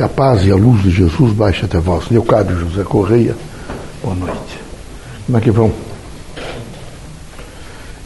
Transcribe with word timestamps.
Que 0.00 0.04
a 0.04 0.08
paz 0.08 0.46
e 0.46 0.50
a 0.50 0.56
luz 0.56 0.82
de 0.82 0.90
Jesus 0.90 1.30
baixe 1.34 1.66
até 1.66 1.78
vós. 1.78 2.08
Leocádio 2.08 2.58
José 2.58 2.82
Correia, 2.84 3.36
boa 4.02 4.14
noite. 4.14 4.58
Como 5.26 5.36
é 5.36 5.40
que 5.42 5.50
vão? 5.50 5.70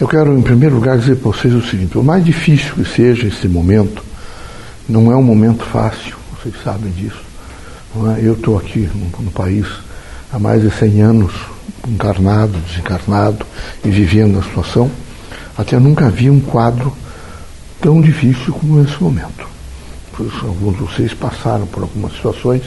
Eu 0.00 0.08
quero, 0.08 0.36
em 0.36 0.42
primeiro 0.42 0.74
lugar, 0.74 0.98
dizer 0.98 1.14
para 1.14 1.30
vocês 1.30 1.54
o 1.54 1.62
seguinte: 1.62 1.92
por 1.92 2.02
mais 2.02 2.24
difícil 2.24 2.74
que 2.74 2.84
seja 2.84 3.28
esse 3.28 3.46
momento, 3.46 4.02
não 4.88 5.12
é 5.12 5.14
um 5.14 5.22
momento 5.22 5.64
fácil, 5.64 6.16
vocês 6.36 6.56
sabem 6.64 6.90
disso. 6.90 7.22
É? 8.16 8.26
Eu 8.26 8.32
estou 8.32 8.58
aqui 8.58 8.90
no, 8.92 9.26
no 9.26 9.30
país 9.30 9.64
há 10.32 10.38
mais 10.40 10.62
de 10.62 10.72
100 10.72 11.00
anos, 11.00 11.32
encarnado, 11.86 12.58
desencarnado 12.66 13.46
e 13.84 13.88
vivendo 13.88 14.40
a 14.40 14.42
situação. 14.42 14.90
Até 15.56 15.78
nunca 15.78 16.10
vi 16.10 16.28
um 16.28 16.40
quadro 16.40 16.92
tão 17.80 18.00
difícil 18.00 18.52
como 18.52 18.82
esse 18.82 19.00
momento. 19.00 19.53
Alguns 20.42 20.76
de 20.76 20.82
vocês 20.82 21.14
passaram 21.14 21.66
por 21.66 21.82
algumas 21.82 22.12
situações, 22.12 22.62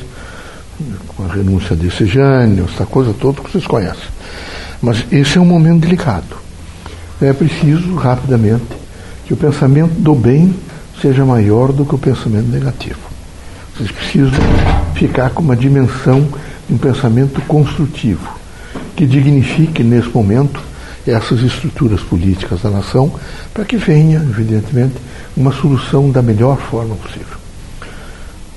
com 1.15 1.23
a 1.23 1.27
renúncia 1.27 1.75
de 1.75 1.89
Sejânio, 1.89 2.65
essa 2.71 2.85
coisa 2.85 3.13
toda 3.13 3.41
que 3.41 3.51
vocês 3.51 3.65
conhecem. 3.65 4.07
Mas 4.81 5.05
esse 5.11 5.37
é 5.37 5.41
um 5.41 5.45
momento 5.45 5.81
delicado 5.81 6.47
é 7.25 7.33
preciso, 7.33 7.95
rapidamente, 7.95 8.65
que 9.25 9.33
o 9.33 9.37
pensamento 9.37 9.93
do 9.99 10.13
bem 10.13 10.53
seja 11.01 11.25
maior 11.25 11.71
do 11.71 11.85
que 11.85 11.95
o 11.95 11.97
pensamento 11.97 12.47
negativo. 12.47 12.99
Vocês 13.75 13.91
precisam 13.91 14.39
ficar 14.93 15.31
com 15.31 15.41
uma 15.41 15.55
dimensão 15.55 16.27
de 16.67 16.75
um 16.75 16.77
pensamento 16.77 17.41
construtivo, 17.41 18.27
que 18.95 19.05
dignifique, 19.05 19.83
nesse 19.83 20.09
momento, 20.09 20.61
essas 21.07 21.41
estruturas 21.41 22.01
políticas 22.01 22.61
da 22.61 22.69
nação, 22.69 23.11
para 23.53 23.65
que 23.65 23.77
venha, 23.77 24.17
evidentemente, 24.17 24.95
uma 25.35 25.51
solução 25.51 26.11
da 26.11 26.21
melhor 26.21 26.57
forma 26.57 26.95
possível. 26.95 27.37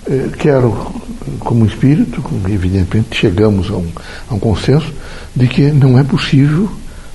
É, 0.06 0.28
quero, 0.36 0.92
como 1.38 1.64
espírito, 1.66 2.22
evidentemente, 2.48 3.16
chegamos 3.16 3.70
a 3.70 3.74
um, 3.74 3.88
a 4.28 4.34
um 4.34 4.38
consenso 4.38 4.92
de 5.34 5.46
que 5.46 5.70
não 5.70 5.98
é 5.98 6.02
possível 6.02 6.70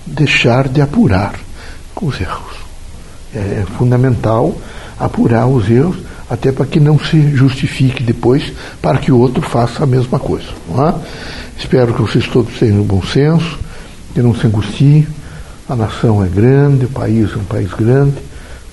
deixar 0.05 0.67
de 0.67 0.81
apurar 0.81 1.35
os 2.01 2.21
erros. 2.21 2.55
É 3.33 3.65
fundamental 3.77 4.55
apurar 4.99 5.47
os 5.47 5.69
erros, 5.69 5.97
até 6.29 6.51
para 6.51 6.65
que 6.65 6.79
não 6.79 6.97
se 6.97 7.35
justifique 7.35 8.01
depois 8.01 8.51
para 8.81 8.97
que 8.97 9.11
o 9.11 9.19
outro 9.19 9.41
faça 9.41 9.83
a 9.83 9.87
mesma 9.87 10.19
coisa. 10.19 10.47
É? 10.69 10.93
Espero 11.59 11.93
que 11.93 12.01
vocês 12.01 12.27
todos 12.27 12.57
tenham 12.57 12.81
bom 12.83 13.01
senso, 13.03 13.59
que 14.13 14.21
não 14.21 14.33
se 14.33 14.47
angustiem. 14.47 15.07
A 15.67 15.75
nação 15.75 16.23
é 16.23 16.27
grande, 16.27 16.85
o 16.85 16.89
país 16.89 17.31
é 17.33 17.37
um 17.37 17.43
país 17.43 17.73
grande, 17.73 18.15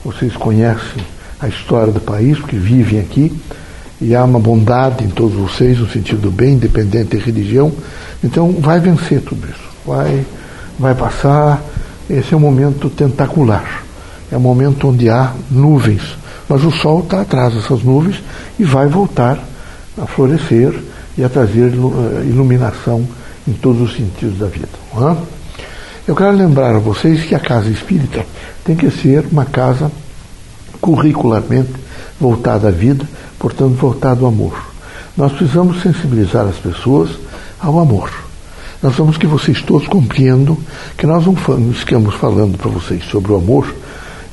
vocês 0.05 0.37
conhecem 0.37 1.03
a 1.41 1.49
história 1.49 1.93
do 1.93 2.01
país, 2.01 2.39
porque 2.39 2.57
vivem 2.57 3.01
aqui, 3.01 3.33
e 4.01 4.15
há 4.15 4.25
uma 4.25 4.39
bondade 4.39 5.05
em 5.05 5.09
todos 5.09 5.35
vocês, 5.37 5.79
no 5.79 5.89
sentido 5.89 6.23
do 6.23 6.31
bem, 6.31 6.55
independente 6.55 7.17
de 7.17 7.25
religião. 7.25 7.73
Então, 8.23 8.53
vai 8.61 8.81
vencer 8.81 9.21
tudo 9.21 9.49
isso. 9.49 9.71
Vai 9.87 10.25
vai 10.79 10.95
passar. 10.95 11.63
Esse 12.11 12.35
é 12.35 12.37
um 12.37 12.41
momento 12.41 12.91
tentacular. 12.91 13.85
É 14.31 14.37
um 14.37 14.41
momento 14.41 14.89
onde 14.89 15.09
há 15.09 15.33
nuvens, 15.51 16.03
mas 16.49 16.65
o 16.65 16.71
sol 16.71 17.01
está 17.01 17.21
atrás 17.21 17.55
dessas 17.55 17.83
nuvens 17.83 18.23
e 18.59 18.65
vai 18.65 18.87
voltar 18.87 19.39
a 19.97 20.07
florescer 20.07 20.75
e 21.17 21.23
a 21.23 21.29
trazer 21.29 21.69
eh, 21.69 22.25
iluminação 22.25 23.07
em 23.47 23.53
todos 23.53 23.83
os 23.83 23.97
sentidos 23.97 24.39
da 24.39 24.47
vida. 24.47 24.69
Eu 26.07 26.17
quero 26.17 26.33
lembrar 26.33 26.75
a 26.75 26.81
vocês 26.81 27.25
que 27.25 27.33
a 27.33 27.39
casa 27.39 27.71
espírita 27.71 28.27
tem 28.65 28.75
que 28.75 28.91
ser 28.91 29.25
uma 29.31 29.45
casa 29.45 29.89
curricularmente 30.81 31.71
voltada 32.21 32.67
à 32.67 32.71
vida, 32.73 33.09
portanto, 33.39 33.77
voltada 33.77 34.23
ao 34.23 34.27
amor. 34.27 34.67
Nós 35.17 35.31
precisamos 35.31 35.81
sensibilizar 35.81 36.45
as 36.45 36.57
pessoas 36.57 37.11
ao 37.61 37.79
amor. 37.79 38.11
Nós 38.83 38.97
vamos 38.97 39.17
que 39.17 39.29
vocês 39.29 39.63
todos 39.63 39.87
compreendam 39.87 40.59
que 40.99 41.07
nós 41.07 41.25
não 41.25 41.37
estamos 41.71 42.17
falando 42.17 42.59
para 42.59 42.69
vocês 42.69 43.05
sobre 43.05 43.31
o 43.31 43.37
amor, 43.37 43.73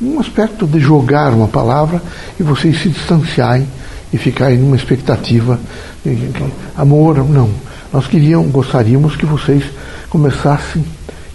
um 0.01 0.19
aspecto 0.19 0.65
de 0.65 0.79
jogar 0.79 1.31
uma 1.33 1.47
palavra 1.47 2.01
e 2.39 2.41
vocês 2.41 2.81
se 2.81 2.89
distanciarem 2.89 3.67
e 4.11 4.17
ficarem 4.17 4.57
numa 4.57 4.75
expectativa 4.75 5.59
de, 6.03 6.31
amor, 6.75 7.29
não. 7.29 7.51
Nós 7.93 8.07
queríamos, 8.07 8.51
gostaríamos 8.51 9.15
que 9.15 9.27
vocês 9.27 9.63
começassem 10.09 10.83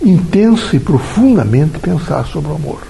intensa 0.05 0.77
e 0.77 0.81
profundamente 0.81 1.79
pensar 1.79 2.25
sobre 2.27 2.53
o 2.53 2.55
amor. 2.55 2.81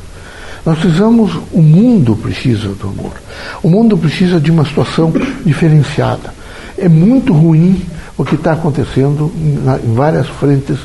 Nós 0.65 0.79
precisamos, 0.79 1.39
o 1.53 1.61
mundo 1.61 2.17
precisa 2.17 2.69
do 2.69 2.89
amor. 2.89 3.13
O 3.63 3.69
mundo 3.69 3.99
precisa 3.99 4.41
de 4.41 4.51
uma 4.51 4.65
situação 4.65 5.13
diferenciada. 5.45 6.33
É 6.79 6.89
muito 6.89 7.33
ruim 7.33 7.85
o 8.17 8.25
que 8.25 8.35
está 8.35 8.53
acontecendo 8.53 9.31
em 9.37 9.95
várias 9.95 10.27
frentes 10.27 10.79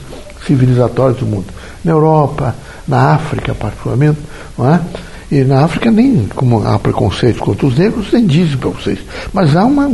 civilizatórias 0.45 1.19
do 1.19 1.25
mundo. 1.25 1.45
Na 1.83 1.91
Europa, 1.91 2.55
na 2.87 3.13
África, 3.13 3.55
particularmente, 3.55 4.19
não 4.57 4.73
é? 4.73 4.81
E 5.31 5.43
na 5.43 5.63
África 5.63 5.91
nem 5.91 6.27
como 6.35 6.67
há 6.67 6.77
preconceito 6.79 7.39
contra 7.39 7.67
os 7.67 7.77
negros, 7.77 8.11
nem 8.11 8.25
dizem 8.25 8.57
para 8.57 8.71
vocês. 8.71 8.99
Mas 9.31 9.55
há 9.55 9.63
uma, 9.63 9.89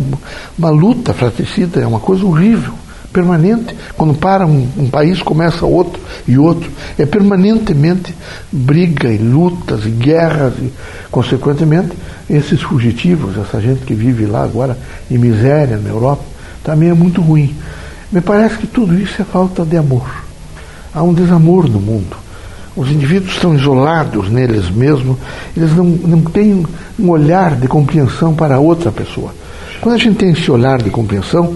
uma 0.58 0.70
luta 0.70 1.14
fratricida, 1.14 1.82
é 1.82 1.86
uma 1.86 2.00
coisa 2.00 2.26
horrível, 2.26 2.74
permanente. 3.16 3.74
Quando 3.98 4.14
para 4.14 4.46
um, 4.46 4.68
um, 4.78 4.90
país, 4.90 5.22
começa 5.22 5.66
outro 5.66 6.02
e 6.28 6.38
outro. 6.38 6.70
É 7.00 7.06
permanentemente 7.06 8.14
briga 8.52 9.10
e 9.10 9.18
lutas 9.18 9.86
e 9.86 9.90
guerras 9.90 10.54
e, 10.60 10.74
consequentemente, 11.10 11.94
esses 12.30 12.62
fugitivos, 12.62 13.38
essa 13.38 13.62
gente 13.62 13.86
que 13.86 13.94
vive 13.94 14.26
lá 14.26 14.44
agora 14.44 14.78
em 15.10 15.18
miséria 15.18 15.78
na 15.78 15.90
Europa, 15.90 16.24
também 16.62 16.90
é 16.90 16.94
muito 16.94 17.22
ruim. 17.22 17.56
Me 18.12 18.20
parece 18.20 18.58
que 18.58 18.68
tudo 18.68 19.00
isso 19.00 19.22
é 19.22 19.26
falta 19.26 19.64
de 19.64 19.78
amor. 19.78 20.06
Há 20.94 21.02
um 21.02 21.14
desamor 21.14 21.70
no 21.70 21.80
mundo. 21.80 22.18
Os 22.76 22.90
indivíduos 22.90 23.34
estão 23.34 23.56
isolados 23.56 24.30
neles 24.30 24.70
mesmos, 24.70 25.18
eles 25.56 25.74
não, 25.74 25.86
não 25.86 26.22
têm 26.22 26.66
um 27.00 27.10
olhar 27.10 27.56
de 27.56 27.70
compreensão 27.70 28.34
para 28.34 28.60
outra 28.60 28.92
pessoa. 28.92 29.34
Quando 29.80 29.96
a 29.96 29.98
gente 29.98 30.18
tem 30.18 30.32
esse 30.32 30.52
olhar 30.52 30.82
de 30.82 30.90
compreensão, 30.90 31.56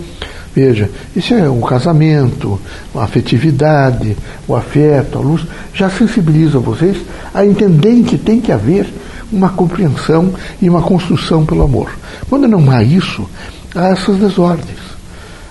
veja, 0.59 0.89
isso 1.15 1.33
é 1.33 1.49
o 1.49 1.61
casamento, 1.61 2.59
a 2.93 3.03
afetividade, 3.03 4.17
o 4.47 4.55
afeto, 4.55 5.17
a 5.17 5.21
luz, 5.21 5.45
já 5.73 5.89
sensibiliza 5.89 6.59
vocês 6.59 6.97
a 7.33 7.45
entenderem 7.45 8.03
que 8.03 8.17
tem 8.17 8.41
que 8.41 8.51
haver 8.51 8.87
uma 9.31 9.49
compreensão 9.49 10.33
e 10.61 10.69
uma 10.69 10.81
construção 10.81 11.45
pelo 11.45 11.63
amor. 11.63 11.89
Quando 12.29 12.47
não 12.47 12.69
há 12.69 12.83
isso, 12.83 13.27
há 13.75 13.89
essas 13.89 14.17
desordens. 14.17 14.89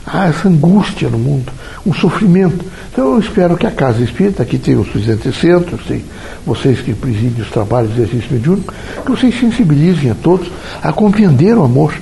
Há 0.06 0.26
essa 0.26 0.48
angústia 0.48 1.08
no 1.08 1.18
mundo, 1.18 1.52
um 1.86 1.92
sofrimento. 1.92 2.64
Então 2.90 3.12
eu 3.12 3.20
espero 3.20 3.56
que 3.56 3.66
a 3.66 3.70
Casa 3.70 4.02
Espírita, 4.02 4.42
aqui 4.42 4.58
tem 4.58 4.74
os 4.76 4.88
presidentes 4.88 5.38
centros, 5.38 5.84
tem 5.84 6.02
vocês 6.46 6.80
que 6.80 6.94
presidem 6.94 7.42
os 7.42 7.50
trabalhos 7.50 7.94
de 7.94 8.00
exercício 8.00 8.32
mediúnico, 8.32 8.72
que 9.04 9.10
vocês 9.10 9.38
sensibilizem 9.38 10.10
a 10.10 10.14
todos 10.14 10.50
a 10.82 10.92
compreender 10.92 11.56
o 11.58 11.64
amor, 11.64 11.94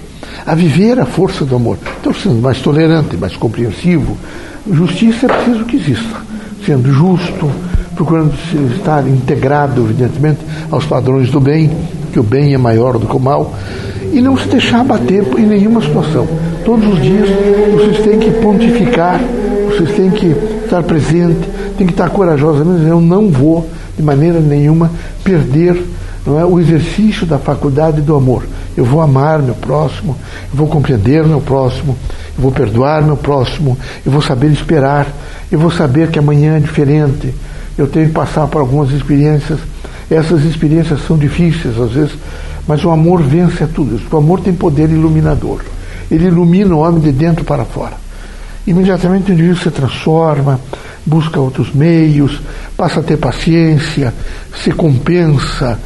a 0.45 0.55
viver 0.55 0.99
a 0.99 1.07
força 1.07 1.45
do 1.45 1.57
amor. 1.57 1.79
Então, 2.01 2.13
sendo 2.13 2.43
mais 2.43 2.61
tolerante, 2.61 3.17
mais 3.17 3.37
compreensivo, 3.37 4.17
justiça 4.71 5.27
é 5.27 5.29
preciso 5.29 5.65
que 5.65 5.77
exista, 5.77 6.17
sendo 6.65 6.93
justo, 6.93 7.51
procurando 7.95 8.35
estar 8.75 9.07
integrado, 9.07 9.83
evidentemente, 9.83 10.41
aos 10.71 10.85
padrões 10.85 11.31
do 11.31 11.41
bem, 11.41 11.71
que 12.13 12.21
o 12.21 12.23
bem 12.23 12.53
é 12.53 12.59
maior 12.59 12.99
do 12.99 13.07
que 13.07 13.17
o 13.17 13.21
mal, 13.21 13.55
e 14.13 14.21
não 14.21 14.37
se 14.37 14.49
deixar 14.49 14.81
abater 14.81 15.25
em 15.39 15.47
nenhuma 15.47 15.81
situação. 15.81 16.27
Todos 16.65 16.87
os 16.95 17.03
dias 17.03 17.29
vocês 17.73 17.99
têm 18.05 18.19
que 18.19 18.31
pontificar, 18.41 19.21
vocês 19.69 19.93
têm 19.93 20.11
que 20.11 20.35
estar 20.65 20.83
presente, 20.83 21.49
têm 21.77 21.87
que 21.87 21.93
estar 21.93 22.11
corajosos. 22.11 22.67
Eu 22.87 23.01
não 23.01 23.31
vou, 23.31 23.69
de 23.97 24.03
maneira 24.03 24.41
nenhuma, 24.41 24.91
perder 25.23 25.83
não 26.27 26.41
é, 26.41 26.45
o 26.45 26.59
exercício 26.59 27.25
da 27.25 27.39
faculdade 27.39 28.01
do 28.01 28.17
amor. 28.17 28.45
Eu 28.77 28.85
vou 28.85 29.01
amar 29.01 29.41
meu 29.41 29.55
próximo, 29.55 30.17
eu 30.51 30.57
vou 30.59 30.67
compreender 30.67 31.25
meu 31.25 31.41
próximo, 31.41 31.97
eu 32.37 32.43
vou 32.43 32.51
perdoar 32.51 33.03
meu 33.03 33.17
próximo, 33.17 33.79
eu 34.05 34.11
vou 34.11 34.21
saber 34.21 34.51
esperar, 34.51 35.07
eu 35.51 35.59
vou 35.59 35.71
saber 35.71 36.11
que 36.11 36.19
amanhã 36.19 36.57
é 36.57 36.61
diferente. 36.61 37.33
Eu 37.79 37.87
tenho 37.87 38.09
que 38.09 38.13
passar 38.13 38.47
por 38.49 38.61
algumas 38.61 38.91
experiências. 38.91 39.61
Essas 40.11 40.45
experiências 40.45 41.01
são 41.07 41.17
difíceis, 41.17 41.79
às 41.79 41.93
vezes, 41.93 42.15
mas 42.67 42.85
o 42.85 42.91
amor 42.91 43.23
vence 43.23 43.63
a 43.63 43.67
tudo 43.67 43.97
isso. 43.97 44.07
O 44.11 44.17
amor 44.17 44.41
tem 44.41 44.53
poder 44.53 44.91
iluminador. 44.91 45.61
Ele 46.11 46.27
ilumina 46.27 46.75
o 46.75 46.81
homem 46.81 47.01
de 47.01 47.13
dentro 47.13 47.45
para 47.45 47.65
fora. 47.65 47.95
Imediatamente 48.67 49.31
o 49.31 49.35
indivíduo 49.35 49.63
se 49.63 49.71
transforma, 49.71 50.59
busca 51.07 51.41
outros 51.41 51.73
meios, 51.73 52.41
passa 52.77 53.01
a 53.01 53.03
ter 53.03 53.17
paciência, 53.17 54.13
se 54.63 54.73
compensa, 54.73 55.79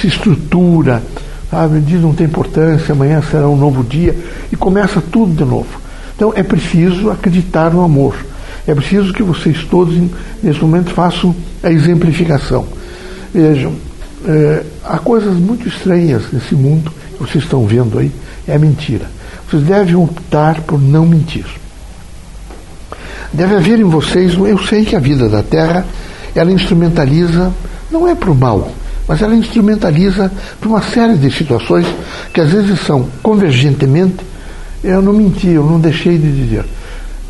se 0.00 0.06
estrutura, 0.06 1.02
sabe? 1.50 1.80
diz 1.80 2.00
não 2.00 2.14
tem 2.14 2.26
importância, 2.26 2.92
amanhã 2.92 3.20
será 3.20 3.48
um 3.48 3.56
novo 3.56 3.82
dia 3.82 4.16
e 4.52 4.56
começa 4.56 5.00
tudo 5.00 5.34
de 5.34 5.44
novo. 5.44 5.80
Então 6.14 6.32
é 6.34 6.42
preciso 6.42 7.10
acreditar 7.10 7.70
no 7.70 7.82
amor. 7.82 8.14
É 8.66 8.74
preciso 8.74 9.12
que 9.12 9.22
vocês 9.22 9.64
todos, 9.64 9.96
nesse 10.42 10.60
momento, 10.60 10.90
façam 10.90 11.34
a 11.62 11.70
exemplificação. 11.70 12.66
Vejam, 13.32 13.72
é, 14.26 14.62
há 14.84 14.98
coisas 14.98 15.34
muito 15.34 15.66
estranhas 15.66 16.24
nesse 16.32 16.54
mundo 16.54 16.92
que 17.16 17.22
vocês 17.22 17.44
estão 17.44 17.66
vendo 17.66 17.98
aí, 17.98 18.10
é 18.46 18.58
mentira. 18.58 19.06
vocês 19.48 19.62
devem 19.62 19.94
optar 19.94 20.60
por 20.62 20.80
não 20.80 21.06
mentir. 21.06 21.46
Deve 23.32 23.56
haver 23.56 23.78
em 23.78 23.84
vocês, 23.84 24.34
eu 24.34 24.58
sei 24.58 24.84
que 24.84 24.96
a 24.96 24.98
vida 24.98 25.28
da 25.28 25.42
Terra, 25.42 25.86
ela 26.34 26.50
instrumentaliza, 26.50 27.52
não 27.90 28.08
é 28.08 28.14
para 28.14 28.30
o 28.30 28.34
mal, 28.34 28.70
mas 29.06 29.20
ela 29.22 29.34
instrumentaliza 29.34 30.30
para 30.60 30.68
uma 30.68 30.82
série 30.82 31.16
de 31.16 31.30
situações 31.30 31.86
que 32.32 32.40
às 32.40 32.50
vezes 32.50 32.80
são 32.80 33.08
convergentemente, 33.22 34.16
eu 34.82 35.02
não 35.02 35.12
menti, 35.12 35.48
eu 35.48 35.64
não 35.64 35.80
deixei 35.80 36.16
de 36.16 36.30
dizer. 36.30 36.64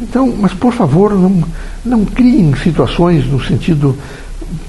Então, 0.00 0.33
mas 0.39 0.53
por 0.53 0.73
favor, 0.73 1.15
não, 1.15 1.43
não 1.85 2.05
criem 2.05 2.55
situações 2.62 3.27
no 3.27 3.43
sentido 3.43 3.97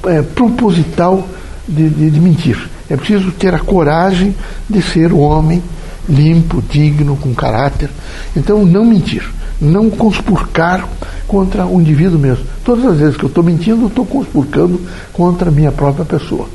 é, 0.05 0.21
proposital 0.21 1.27
de, 1.67 1.89
de, 1.89 2.09
de 2.09 2.19
mentir. 2.19 2.57
É 2.89 2.97
preciso 2.97 3.31
ter 3.31 3.53
a 3.53 3.59
coragem 3.59 4.35
de 4.67 4.81
ser 4.81 5.13
homem 5.13 5.61
limpo, 6.09 6.61
digno, 6.61 7.15
com 7.15 7.33
caráter. 7.33 7.89
Então, 8.35 8.65
não 8.65 8.83
mentir, 8.83 9.23
não 9.61 9.89
conspurcar 9.89 10.87
contra 11.27 11.65
o 11.65 11.79
indivíduo 11.79 12.19
mesmo. 12.19 12.45
Todas 12.65 12.85
as 12.85 12.97
vezes 12.97 13.17
que 13.17 13.23
eu 13.23 13.29
estou 13.29 13.43
mentindo, 13.43 13.83
eu 13.83 13.87
estou 13.87 14.05
conspurcando 14.05 14.81
contra 15.13 15.49
a 15.49 15.51
minha 15.51 15.71
própria 15.71 16.03
pessoa. 16.03 16.47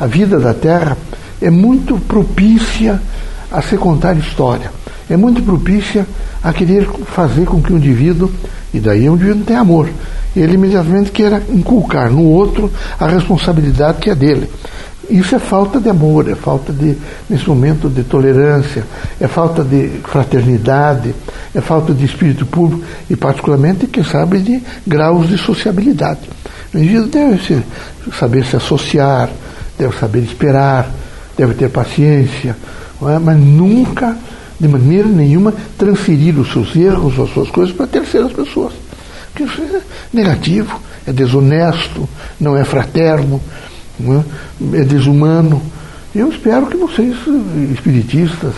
A 0.00 0.06
vida 0.06 0.40
da 0.40 0.54
Terra 0.54 0.96
é 1.40 1.50
muito 1.50 1.98
propícia 1.98 3.00
a 3.50 3.60
se 3.60 3.76
contar 3.76 4.16
história. 4.16 4.72
É 5.10 5.16
muito 5.16 5.42
propícia 5.42 6.06
a 6.42 6.52
querer 6.52 6.88
fazer 7.06 7.44
com 7.44 7.60
que 7.60 7.72
o 7.72 7.76
indivíduo, 7.76 8.30
e 8.72 8.80
daí 8.80 9.08
o 9.08 9.14
indivíduo 9.14 9.44
tem 9.44 9.56
amor, 9.56 9.88
ele 10.34 10.54
imediatamente 10.54 11.10
queira 11.10 11.42
inculcar 11.50 12.10
no 12.10 12.24
outro 12.24 12.72
a 12.98 13.06
responsabilidade 13.06 13.98
que 13.98 14.08
é 14.08 14.14
dele. 14.14 14.48
Isso 15.10 15.34
é 15.34 15.38
falta 15.38 15.80
de 15.80 15.88
amor, 15.88 16.28
é 16.28 16.34
falta 16.34 16.72
de, 16.72 16.96
nesse 17.28 17.48
momento, 17.48 17.88
de 17.88 18.04
tolerância, 18.04 18.84
é 19.20 19.26
falta 19.26 19.64
de 19.64 19.88
fraternidade, 20.04 21.14
é 21.54 21.60
falta 21.60 21.92
de 21.92 22.04
espírito 22.04 22.46
público 22.46 22.84
e, 23.10 23.16
particularmente, 23.16 23.86
quem 23.86 24.04
sabe, 24.04 24.38
de 24.38 24.62
graus 24.86 25.28
de 25.28 25.36
sociabilidade. 25.36 26.20
O 26.72 26.78
indivíduo 26.78 27.08
deve 27.08 27.62
saber 28.18 28.44
se 28.46 28.56
associar, 28.56 29.28
deve 29.76 29.98
saber 29.98 30.20
esperar, 30.20 30.88
deve 31.36 31.54
ter 31.54 31.68
paciência, 31.68 32.56
é? 33.02 33.18
mas 33.18 33.38
nunca, 33.38 34.16
de 34.58 34.68
maneira 34.68 35.08
nenhuma, 35.08 35.52
transferir 35.76 36.38
os 36.38 36.52
seus 36.52 36.74
erros 36.76 37.18
as 37.18 37.30
suas 37.30 37.50
coisas 37.50 37.74
para 37.74 37.86
terceiras 37.86 38.32
pessoas. 38.32 38.72
Porque 39.32 39.44
isso 39.44 39.60
é 39.62 39.80
negativo, 40.12 40.80
é 41.06 41.12
desonesto, 41.12 42.08
não 42.38 42.56
é 42.56 42.64
fraterno, 42.64 43.40
é? 44.00 44.80
é 44.80 44.84
desumano. 44.84 45.62
Eu 46.14 46.28
espero 46.28 46.66
que 46.66 46.76
vocês, 46.76 47.16
espiritistas 47.72 48.54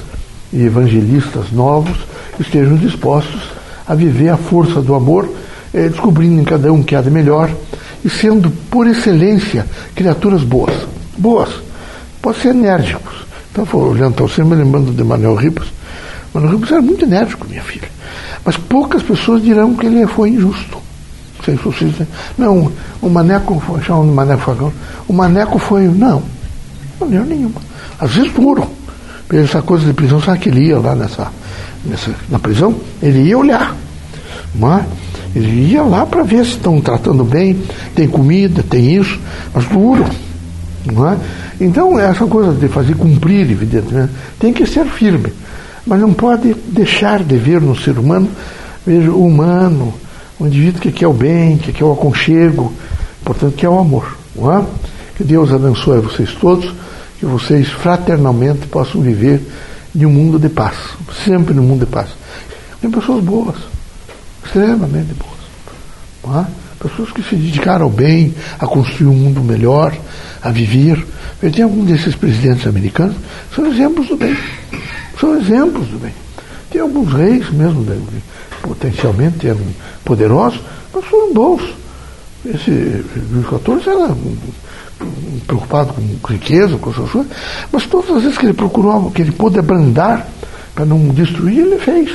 e 0.53 0.63
evangelistas 0.63 1.51
novos, 1.53 1.97
estejam 2.39 2.77
dispostos 2.77 3.43
a 3.87 3.95
viver 3.95 4.29
a 4.29 4.37
força 4.37 4.81
do 4.81 4.95
amor, 4.95 5.29
eh, 5.73 5.89
descobrindo 5.89 6.41
em 6.41 6.45
cada 6.45 6.73
um 6.73 6.81
o 6.81 6.85
que 6.85 6.97
há 6.97 7.03
de 7.03 7.11
melhor 7.11 7.51
e 8.05 8.11
sendo, 8.11 8.51
por 8.71 8.87
excelência, 8.87 9.67
criaturas 9.95 10.43
boas. 10.43 10.75
Boas. 11.17 11.51
Pode 12.21 12.39
ser 12.39 12.49
enérgicos. 12.49 13.15
Então, 13.51 13.67
olhando 13.81 14.17
você, 14.17 14.45
me 14.45 14.55
lembrando 14.55 14.93
de 14.93 15.03
Manuel 15.03 15.35
Ribas. 15.35 15.69
Manuel 16.35 16.55
Ribas 16.55 16.73
era 16.73 16.83
muito 16.83 17.05
enérgico, 17.05 17.47
minha 17.49 17.63
filha. 17.63 17.89
Mas 18.45 18.57
poucas 18.57 19.03
pessoas 19.03 19.43
dirão 19.43 19.75
que 19.75 19.87
ele 19.87 20.07
foi 20.07 20.31
injusto. 20.31 20.84
Se 21.45 21.53
vocês. 21.53 21.95
Não, 22.39 22.73
o 23.03 23.09
Maneco 23.09 23.63
chamam 23.85 24.07
de 24.07 24.13
Maneco 24.13 24.43
Fagão. 24.43 24.73
O 25.07 25.13
Maneco 25.13 25.59
foi. 25.59 25.89
Não, 25.89 26.23
maneira 27.01 27.25
nenhuma. 27.25 27.61
Às 27.99 28.15
vezes 28.15 28.33
duro. 28.33 28.67
Essa 29.33 29.63
coisa 29.63 29.87
de 29.87 29.93
prisão, 29.93 30.21
sabe 30.21 30.39
que 30.39 30.49
ele 30.49 30.69
ia 30.69 30.79
lá 30.79 30.95
nessa, 30.95 31.29
nessa, 31.85 32.15
na 32.29 32.39
prisão? 32.39 32.75
Ele 33.03 33.23
ia 33.23 33.39
olhar. 33.39 33.75
Mas 34.55 34.85
ele 35.35 35.73
ia 35.73 35.83
lá 35.83 36.07
para 36.07 36.23
ver 36.23 36.45
se 36.45 36.53
estão 36.53 36.81
tratando 36.81 37.25
bem, 37.25 37.61
tem 37.95 38.07
comida, 38.07 38.63
tem 38.63 38.95
isso, 38.95 39.19
mas 39.53 39.65
duro. 39.67 40.07
Não 40.87 41.09
é? 41.09 41.17
Então, 41.61 41.99
essa 41.99 42.27
coisa 42.27 42.53
de 42.53 42.69
fazer 42.69 42.95
cumprir, 42.95 43.51
evidentemente, 43.51 44.13
tem 44.39 44.53
que 44.53 44.67
ser 44.67 44.85
firme. 44.87 45.33
Mas 45.87 46.01
não 46.01 46.13
pode 46.13 46.55
deixar 46.69 47.23
de 47.23 47.37
ver 47.37 47.61
no 47.61 47.77
ser 47.77 47.99
humano, 47.99 48.29
veja, 48.87 49.11
humano, 49.11 49.95
o 50.39 50.47
indivíduo 50.47 50.81
que 50.81 50.93
quer 50.93 51.07
o 51.07 51.13
bem, 51.13 51.57
que 51.59 51.73
quer 51.73 51.85
o 51.85 51.93
aconchego, 51.93 52.73
portanto, 53.25 53.55
que 53.55 53.65
é 53.65 53.69
o 53.69 53.79
amor. 53.79 54.17
Não 54.35 54.57
é? 54.57 54.65
Que 55.17 55.25
Deus 55.25 55.53
abençoe 55.53 56.01
vocês 56.01 56.33
todos, 56.33 56.73
que 57.19 57.27
vocês 57.27 57.69
fraternalmente 57.69 58.67
possam 58.67 59.01
viver 59.01 59.41
em 59.95 60.05
um 60.05 60.11
mundo 60.11 60.39
de 60.39 60.49
paz, 60.49 60.77
sempre 61.25 61.55
no 61.55 61.63
mundo 61.63 61.87
de 61.87 61.93
paz. 61.93 62.09
Tem 62.81 62.91
pessoas 62.91 63.23
boas, 63.23 63.57
extremamente 64.45 65.15
boas. 65.15 65.35
É? 66.41 66.47
Pessoas 66.81 67.13
que 67.13 67.23
se 67.23 67.37
dedicaram 67.37 67.85
ao 67.85 67.91
bem, 67.91 68.35
a 68.59 68.67
construir 68.67 69.09
um 69.09 69.15
mundo 69.15 69.41
melhor, 69.41 69.97
a 70.43 70.51
viver. 70.51 71.07
Tem 71.41 71.63
alguns 71.63 71.87
desses 71.87 72.15
presidentes 72.15 72.67
americanos, 72.67 73.17
são 73.55 73.67
exemplos 73.67 74.09
do 74.09 74.17
bem. 74.17 74.37
São 75.19 75.37
exemplos 75.37 75.87
do 75.89 75.99
bem. 75.99 76.13
Tem 76.71 76.81
alguns 76.81 77.13
reis 77.13 77.51
mesmo, 77.51 77.87
potencialmente 78.67 79.47
eram 79.47 79.61
poderosos, 80.05 80.61
mas 80.93 81.05
foram 81.05 81.33
bons. 81.33 81.63
Esse 82.45 82.71
Luís 83.31 83.47
XIV 83.47 83.91
era 83.91 84.17
preocupado 85.47 85.95
com 86.21 86.33
riqueza, 86.33 86.77
com 86.77 86.91
essas 86.91 87.11
coisas, 87.11 87.33
mas 87.71 87.87
todas 87.87 88.17
as 88.17 88.23
vezes 88.23 88.39
que 88.39 88.47
ele 88.47 88.55
procurou, 88.55 89.11
que 89.11 89.23
ele 89.23 89.33
pôde 89.33 89.59
abrandar 89.59 90.27
para 90.75 90.85
não 90.85 91.09
destruir, 91.09 91.61
ele 91.61 91.79
fez. 91.79 92.11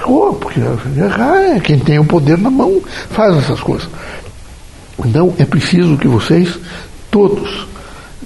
Errou, 0.00 0.34
porque 0.34 0.60
errar 0.60 1.56
é 1.56 1.60
quem 1.60 1.78
tem 1.78 1.98
o 1.98 2.04
poder 2.04 2.38
na 2.38 2.50
mão 2.50 2.80
faz 3.10 3.36
essas 3.36 3.60
coisas. 3.60 3.88
Então 5.04 5.34
é 5.38 5.44
preciso 5.44 5.96
que 5.96 6.06
vocês, 6.06 6.58
todos, 7.10 7.66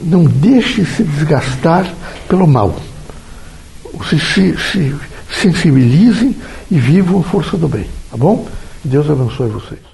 não 0.02 0.24
deixem 0.24 0.84
se 0.84 1.02
desgastar 1.02 1.86
pelo 2.28 2.46
mal. 2.46 2.76
Se, 4.08 4.18
se 4.58 4.94
sensibilizem 5.40 6.37
e 6.70 6.79
vivam 6.79 7.20
a 7.20 7.23
força 7.23 7.56
do 7.56 7.69
bem. 7.69 7.87
Tá 8.11 8.17
bom? 8.17 8.46
Deus 8.84 9.08
abençoe 9.08 9.49
vocês. 9.49 9.91